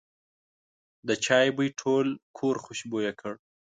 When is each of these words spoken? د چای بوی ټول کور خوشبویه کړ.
د 1.07 1.09
چای 1.25 1.47
بوی 1.55 1.69
ټول 1.81 2.07
کور 2.37 2.55
خوشبویه 2.63 3.13
کړ. 3.19 3.33